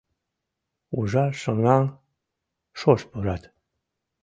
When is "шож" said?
2.79-3.01